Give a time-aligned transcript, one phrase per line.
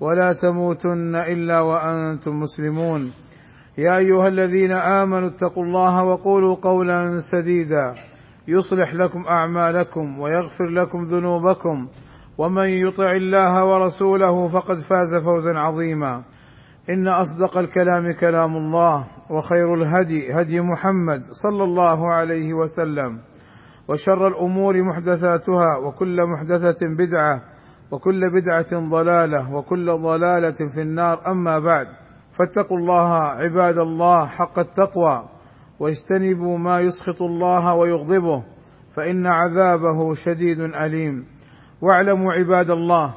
[0.00, 3.12] ولا تموتن إلا وأنتم مسلمون.
[3.78, 7.94] يا أيها الذين آمنوا اتقوا الله وقولوا قولا سديدا.
[8.48, 11.88] يصلح لكم أعمالكم ويغفر لكم ذنوبكم.
[12.38, 16.24] ومن يطع الله ورسوله فقد فاز فوزا عظيما.
[16.90, 23.20] إن أصدق الكلام كلام الله وخير الهدي هدي محمد صلى الله عليه وسلم.
[23.88, 27.55] وشر الأمور محدثاتها وكل محدثة بدعة
[27.90, 31.20] وكل بدعة ضلالة وكل ضلالة في النار.
[31.26, 31.86] أما بعد
[32.32, 35.28] فاتقوا الله عباد الله حق التقوى
[35.80, 38.44] واجتنبوا ما يسخط الله ويغضبه
[38.94, 41.26] فإن عذابه شديد أليم.
[41.82, 43.14] واعلموا عباد الله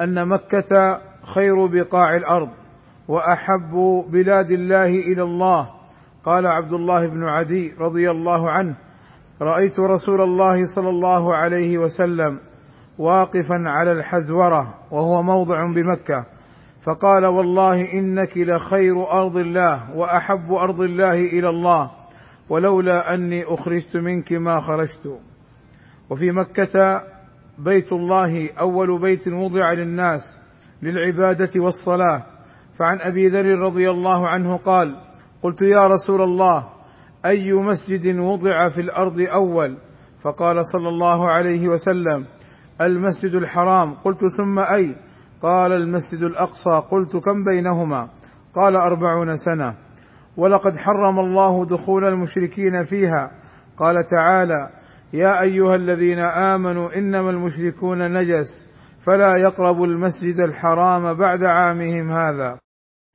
[0.00, 1.00] أن مكة
[1.34, 2.50] خير بقاع الأرض
[3.08, 5.70] وأحب بلاد الله إلى الله.
[6.24, 8.76] قال عبد الله بن عدي رضي الله عنه
[9.42, 12.38] رأيت رسول الله صلى الله عليه وسلم
[12.98, 16.26] واقفا على الحزورة وهو موضع بمكة.
[16.82, 21.90] فقال والله إنك لخير أرض الله وأحب أرض الله إلى الله
[22.50, 25.18] ولولا أني أخرجت منك ما خرجت.
[26.10, 27.02] وفي مكة
[27.58, 30.40] بيت الله أول بيت وضع للناس
[30.82, 32.26] للعبادة والصلاة.
[32.78, 35.00] فعن أبي ذر رضي الله عنه قال
[35.42, 36.68] قلت يا رسول الله
[37.26, 39.78] أي مسجد وضع في الأرض أول؟
[40.24, 42.26] فقال صلى الله عليه وسلم
[42.80, 43.94] المسجد الحرام.
[43.94, 44.96] قلت ثم أي؟
[45.42, 46.82] قال المسجد الأقصى.
[46.90, 48.08] قلت كم بينهما؟
[48.54, 49.74] قال أربعون سنة.
[50.36, 53.30] ولقد حرم الله دخول المشركين فيها.
[53.76, 54.70] قال تعالى
[55.12, 58.68] يا أيها الذين آمنوا إنما المشركون نجس
[59.06, 62.58] فلا يقربوا المسجد الحرام بعد عامهم هذا.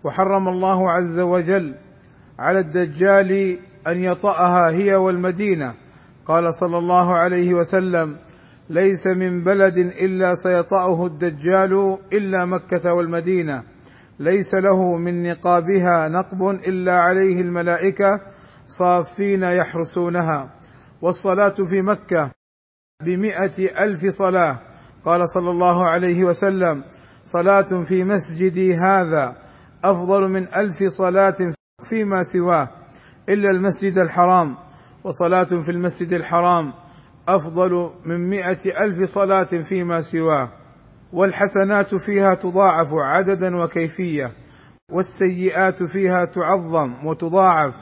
[0.05, 1.75] وحرم الله عز وجل
[2.39, 5.73] على الدجال أن يطأها هي والمدينة.
[6.25, 8.17] قال صلى الله عليه وسلم
[8.69, 13.63] ليس من بلد إلا سيطأه الدجال إلا مكة والمدينة.
[14.19, 18.11] ليس له من نقابها نقب إلا عليه الملائكة
[18.65, 20.53] صافين يحرسونها.
[21.01, 22.31] والصلاة في مكة
[23.05, 24.59] بمائه ألف صلاة.
[25.05, 26.83] قال صلى الله عليه وسلم
[27.23, 29.35] صلاة في مسجدي هذا
[29.83, 31.37] أفضل من ألف صلاة
[31.89, 32.69] فيما سواه
[33.29, 34.57] إلا المسجد الحرام.
[35.03, 36.73] وصلاة في المسجد الحرام
[37.35, 40.51] أفضل من مائه ألف صلاة فيما سواه
[41.13, 44.31] والحسنات فيها تضاعف عددا وكيفية
[44.91, 47.75] والسيئات فيها تعظم وتضاعف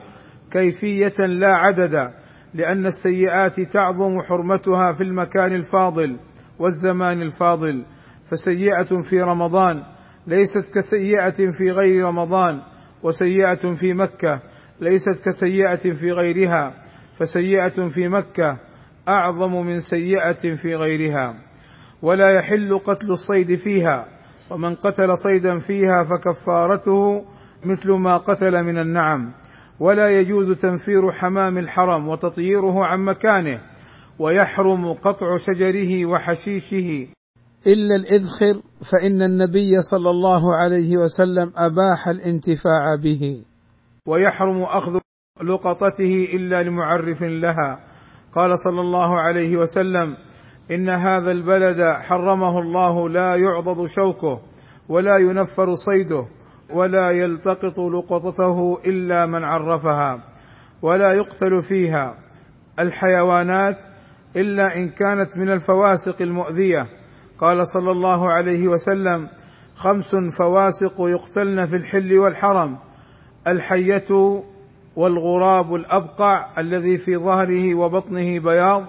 [0.51, 2.13] كيفية لا عددا
[2.53, 6.19] لأن السيئات تعظم حرمتها في المكان الفاضل
[6.59, 7.85] والزمان الفاضل
[8.31, 9.83] فسيئة في رمضان
[10.27, 12.61] ليست كسيئة في غير رمضان
[13.03, 14.41] وسيئة في مكة
[14.81, 16.73] ليست كسيئة في غيرها
[17.19, 18.66] فسيئة في مكة
[19.09, 21.35] أعظم من سيئة في غيرها
[22.01, 24.07] ولا يحل قتل الصيد فيها
[24.51, 27.25] ومن قتل صيدا فيها فكفارته
[27.65, 29.33] مثل ما قتل من النعم
[29.79, 33.61] ولا يجوز تنفير حمام الحرم وتطييره عن مكانه
[34.19, 37.07] ويحرم قطع شجره وحشيشه.
[37.67, 43.43] إلا الإذخر فإن النبي صلى الله عليه وسلم أباح الانتفاع به.
[44.07, 44.99] ويحرم أخذ
[45.43, 47.86] لقطته إلا لمعرف لها.
[48.37, 50.17] قال صلى الله عليه وسلم
[50.71, 54.41] إن هذا البلد حرمه الله لا يعضد شوكه
[54.89, 56.25] ولا ينفر صيده
[56.73, 60.23] ولا يلتقط لقطته إلا من عرفها
[60.81, 62.17] ولا يقتل فيها
[62.79, 63.77] الحيوانات
[64.35, 66.87] إلا إن كانت من الفواسق المؤذية.
[67.39, 69.29] قال صلى الله عليه وسلم
[69.75, 70.09] خمس
[70.39, 72.77] فواسق يقتلن في الحل والحرم
[73.47, 74.43] الحية
[74.97, 78.85] والغراب الأبقع الذي في ظهره وبطنه بياض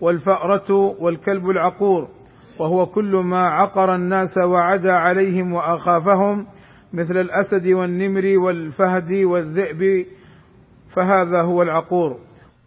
[0.00, 2.08] والفأرة والكلب العقور
[2.60, 6.46] وهو كل ما عقر الناس وعدا عليهم وأخافهم
[6.92, 10.06] مثل الأسد والنمر والفهد والذئب
[10.88, 12.18] فهذا هو العقور.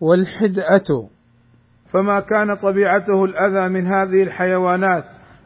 [0.01, 1.09] والحدأة.
[1.94, 5.03] فما كان طبيعته الأذى من هذه الحيوانات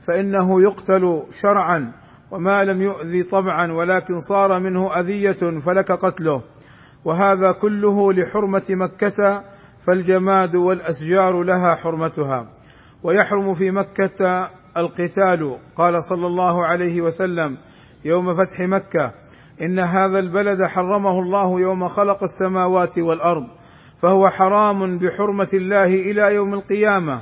[0.08, 1.94] فإنه يقتل شرعا
[2.32, 6.44] وما لم يؤذي طبعا ولكن صار منه أذية فلك قتله.
[7.06, 9.44] وهذا كله لحرمة مكة
[9.88, 12.48] فالجماد والأشجار لها حرمتها.
[13.04, 17.58] ويحرم في مكة القتال قال صلى الله عليه وسلم
[18.06, 19.14] يوم فتح مكة.
[19.62, 23.48] إن هذا البلد حرمه الله يوم خلق السماوات والأرض
[24.02, 27.22] فهو حرام بحرمة الله إلى يوم القيامة.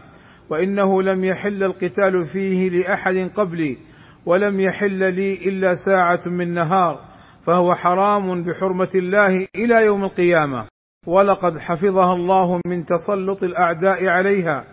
[0.49, 3.77] وإنه لم يحل القتال فيه لأحد قبلي
[4.25, 7.08] ولم يحل لي إلا ساعة من نهار.
[7.49, 10.67] فهو حرام بحرمة الله إلى يوم القيامة.
[11.07, 14.65] ولقد حفظها الله من تسلط الأعداء عليها.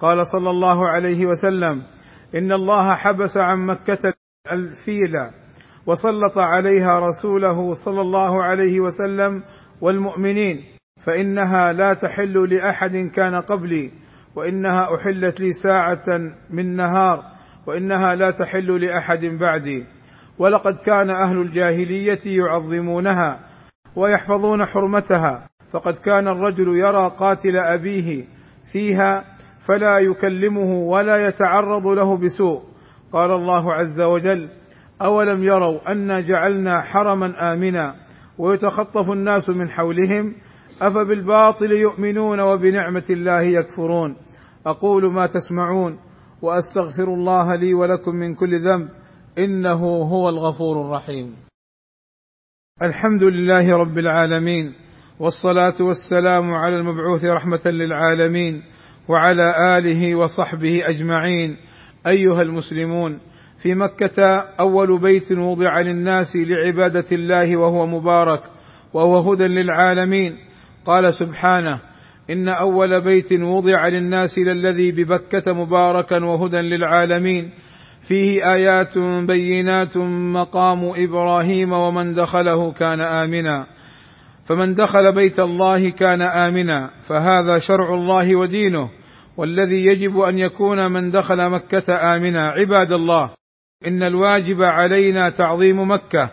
[0.00, 1.82] قال صلى الله عليه وسلم
[2.34, 4.12] إن الله حبس عن مكة
[4.52, 5.14] الفيل
[5.86, 9.42] وسلط عليها رسوله صلى الله عليه وسلم
[9.80, 10.64] والمؤمنين
[11.06, 13.92] فإنها لا تحل لأحد كان قبلي
[14.36, 16.06] وإنها أحلت لي ساعة
[16.50, 17.22] من نهار
[17.66, 19.86] وإنها لا تحل لأحد بعدي.
[20.38, 23.40] ولقد كان أهل الجاهلية يعظمونها
[23.96, 28.24] ويحفظون حرمتها فقد كان الرجل يرى قاتل أبيه
[28.72, 29.24] فيها
[29.68, 32.62] فلا يكلمه ولا يتعرض له بسوء.
[33.12, 34.50] قال الله عز وجل
[35.02, 37.94] أولم يروا انا جعلنا حرما آمنا
[38.38, 40.34] ويتخطف الناس من حولهم
[40.82, 44.16] أفبالباطل يؤمنون وبنعمة الله يكفرون؟
[44.66, 45.98] أقول ما تسمعون
[46.42, 48.88] وأستغفر الله لي ولكم من كل ذنب
[49.38, 51.34] إنه هو الغفور الرحيم.
[52.82, 54.74] الحمد لله رب العالمين
[55.20, 58.62] والصلاة والسلام على المبعوث رحمة للعالمين
[59.08, 61.56] وعلى آله وصحبه أجمعين.
[62.06, 63.20] أيها المسلمون
[63.62, 64.22] في مكة
[64.60, 68.42] أول بيت وضع للناس لعبادة الله وهو مبارك
[68.92, 70.38] وهو هدى للعالمين.
[70.84, 71.80] قال سبحانه
[72.30, 77.50] إن أول بيت وضع للناس للذي ببكة مباركا وهدى للعالمين.
[78.08, 78.98] فيه آيات
[79.28, 79.96] بينات
[80.34, 83.66] مقام إبراهيم ومن دخله كان آمنا.
[84.48, 86.90] فمن دخل بيت الله كان آمنا.
[87.08, 88.90] فهذا شرع الله ودينه.
[89.36, 92.48] والذي يجب أن يكون من دخل مكة آمنا.
[92.48, 93.30] عباد الله
[93.86, 96.30] إن الواجب علينا تعظيم مكة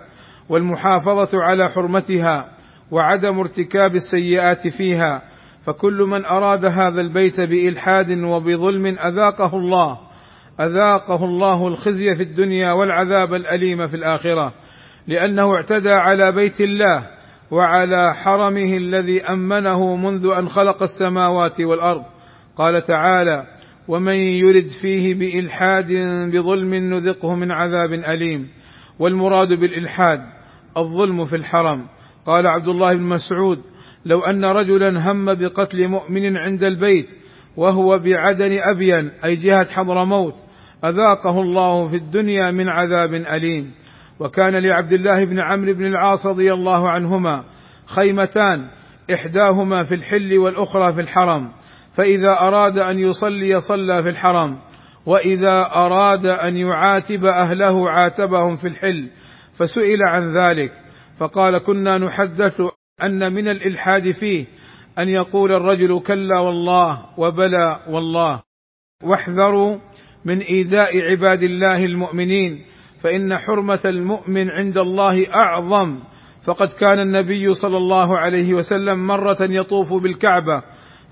[0.49, 2.45] والمحافظة على حرمتها
[2.91, 5.21] وعدم ارتكاب السيئات فيها.
[5.65, 10.10] فكل من أراد هذا البيت بإلحاد وبظلم أذاقه الله.
[10.59, 14.53] أذاقه الله الخزي في الدنيا والعذاب الأليم في الآخرة
[15.07, 17.07] لأنه اعتدى على بيت الله
[17.51, 22.03] وعلى حرمه الذي أمنه منذ أن خلق السماوات والأرض.
[22.55, 23.47] قال تعالى
[23.87, 25.87] ومن يرد فيه بإلحاد
[26.33, 28.47] بظلم نذقه من عذاب أليم.
[28.99, 30.21] والمراد بالإلحاد
[30.77, 31.87] الظلم في الحرم.
[32.25, 33.61] قال عبد الله بن مسعود
[34.05, 37.09] لو أن رجلا هم بقتل مؤمن عند البيت
[37.57, 40.35] وهو بعدن أبين أي جهة حضرموت
[40.85, 43.71] أذاقه الله في الدنيا من عذاب أليم.
[44.19, 47.43] وكان لعبد الله بن عمرو بن العاص رضي الله عنهما
[47.85, 48.67] خيمتان
[49.13, 51.51] إحداهما في الحل والأخرى في الحرم
[51.93, 54.57] فإذا أراد أن يصلي صلى في الحرم
[55.05, 59.09] وإذا أراد أن يعاتب أهله عاتبهم في الحل
[59.53, 60.71] فسئل عن ذلك.
[61.19, 62.61] فقال كنا نحدث
[63.03, 64.45] أن من الإلحاد فيه
[65.01, 68.41] أن يقول الرجل كلا والله وبلى والله.
[69.03, 69.77] واحذروا
[70.25, 72.65] من إيذاء عباد الله المؤمنين
[73.01, 75.99] فإن حرمة المؤمن عند الله أعظم.
[76.45, 80.63] فقد كان النبي صلى الله عليه وسلم مرة يطوف بالكعبة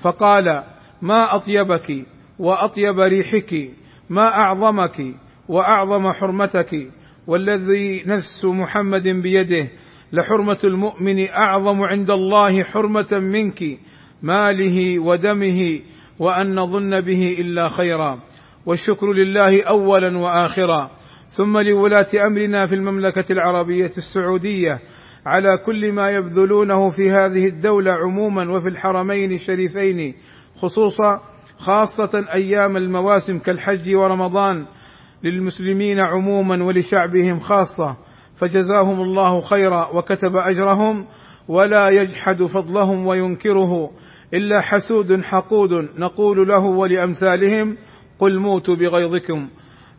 [0.01, 0.63] فقال
[1.01, 2.05] ما أطيبك
[2.39, 3.69] وأطيب ريحك
[4.09, 5.15] ما أعظمك
[5.47, 6.91] وأعظم حرمتك
[7.27, 9.67] والذي نفس محمد بيده
[10.13, 13.63] لحرمة المؤمن أعظم عند الله حرمة منك
[14.23, 15.79] ماله ودمه
[16.19, 18.19] وأن نظن به إلا خيرا.
[18.65, 20.91] والشكر لله اولا واخرا.
[21.27, 24.79] ثم لولاة أمرنا في المملكة العربية السعودية.
[25.25, 30.13] على كل ما يبذلونه في هذه الدولة عموما وفي الحرمين الشريفين
[30.55, 31.21] خصوصا
[31.57, 34.65] خاصة أيام المواسم كالحج ورمضان
[35.23, 37.97] للمسلمين عموما ولشعبهم خاصة.
[38.39, 41.07] فجزاهم الله خيرا وكتب أجرهم
[41.47, 43.91] ولا يجحد فضلهم وينكره
[44.33, 45.69] إلا حسود حقود.
[45.97, 47.77] نقول له ولأمثالهم
[48.19, 49.49] قل موتوا بغيظكم.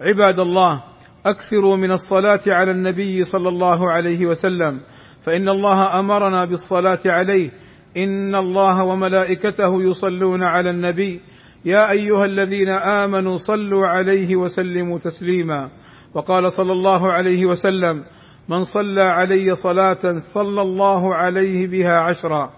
[0.00, 0.82] عباد الله
[1.26, 4.80] أكثروا من الصلاة على النبي صلى الله عليه وسلم
[5.22, 7.50] فإن الله أمرنا بالصلاة عليه.
[7.96, 11.20] إن الله وملائكته يصلون على النبي.
[11.64, 15.70] يا أيها الذين آمنوا صلوا عليه وسلموا تسليما.
[16.14, 18.04] وقال صلى الله عليه وسلم
[18.50, 22.50] من صلى علي صلاة صلى الله عليه بها عشرا.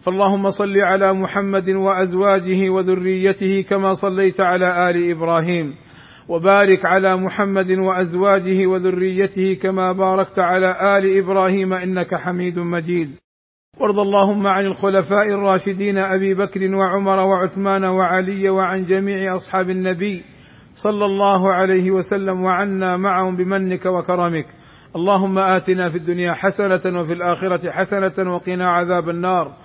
[0.00, 5.74] فاللهم صل على محمد وأزواجه وذريته كما صليت على آل إبراهيم.
[6.28, 13.10] وبارك على محمد وأزواجه وذريته كما باركت على آل إبراهيم إنك حميد مجيد.
[13.80, 20.22] وارض اللهم عن الخلفاء الراشدين أبي بكر وعمر وعثمان وعلي وعن جميع أصحاب النبي
[20.72, 24.46] صلى الله عليه وسلم وعنا معهم بمنك وكرمك.
[24.96, 29.56] اللهم آتنا في الدنيا حسنة وفي الآخرة حسنة وقنا عذاب النار.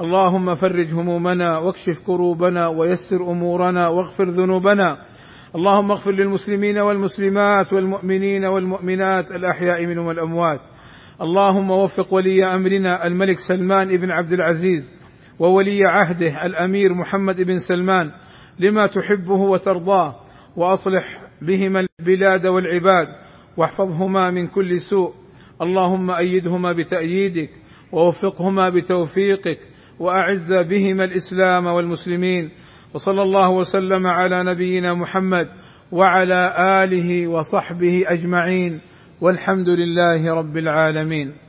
[0.00, 4.96] اللهم فرج همومنا واكشف كروبنا ويسر أمورنا واغفر ذنوبنا.
[5.54, 10.60] اللهم اغفر للمسلمين والمسلمات والمؤمنين والمؤمنات الأحياء منهم والأموات.
[11.20, 14.98] اللهم وفق ولي أمرنا الملك سلمان بن عبد العزيز
[15.38, 18.10] وولي عهده الأمير محمد بن سلمان
[18.58, 20.14] لما تحبه وترضاه
[20.56, 21.04] وأصلح
[21.42, 23.08] بهما البلاد والعباد.
[23.56, 25.14] واحفظهما من كل سوء.
[25.62, 27.50] اللهم أيدهما بتأييدك
[27.92, 29.58] ووفقهما بتوفيقك
[29.98, 32.50] وأعز بهما الإسلام والمسلمين.
[32.94, 35.48] وصلى الله وسلم على نبينا محمد
[35.92, 36.54] وعلى
[36.84, 38.80] آله وصحبه أجمعين.
[39.20, 41.41] والحمد لله رب العالمين.